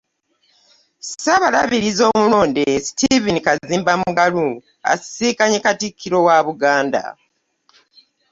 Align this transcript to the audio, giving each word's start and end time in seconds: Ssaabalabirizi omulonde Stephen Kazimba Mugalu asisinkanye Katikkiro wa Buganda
Ssaabalabirizi 1.03 2.03
omulonde 2.11 2.63
Stephen 2.87 3.37
Kazimba 3.45 3.93
Mugalu 4.01 4.45
asisinkanye 4.91 5.57
Katikkiro 5.65 6.19
wa 6.27 6.37
Buganda 6.47 7.03